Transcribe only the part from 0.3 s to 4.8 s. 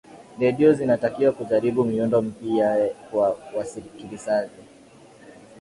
redio zinatakiwa kujaribu miundo mipya kwa wasikilizaji